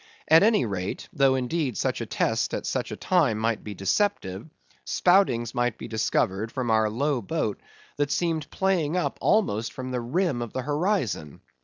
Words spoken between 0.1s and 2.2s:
At any rate—though indeed such a